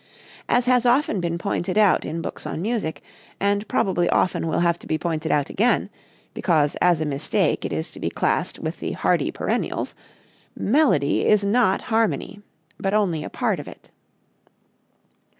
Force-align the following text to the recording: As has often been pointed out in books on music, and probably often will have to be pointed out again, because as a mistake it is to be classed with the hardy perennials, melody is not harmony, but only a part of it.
As 0.49 0.65
has 0.65 0.83
often 0.87 1.19
been 1.21 1.37
pointed 1.37 1.77
out 1.77 2.05
in 2.05 2.23
books 2.23 2.47
on 2.47 2.59
music, 2.59 3.03
and 3.39 3.67
probably 3.67 4.09
often 4.09 4.47
will 4.47 4.61
have 4.61 4.79
to 4.79 4.87
be 4.87 4.97
pointed 4.97 5.31
out 5.31 5.47
again, 5.51 5.91
because 6.33 6.75
as 6.81 7.01
a 7.01 7.05
mistake 7.05 7.65
it 7.65 7.71
is 7.71 7.91
to 7.91 7.99
be 7.99 8.09
classed 8.09 8.57
with 8.57 8.79
the 8.79 8.93
hardy 8.93 9.29
perennials, 9.29 9.93
melody 10.55 11.27
is 11.27 11.43
not 11.45 11.81
harmony, 11.83 12.41
but 12.79 12.95
only 12.95 13.23
a 13.23 13.29
part 13.29 13.59
of 13.59 13.67
it. 13.67 13.91